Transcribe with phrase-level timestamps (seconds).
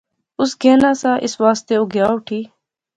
[0.41, 2.41] اس گینا ساہ، اس واسطے او گیا اٹھی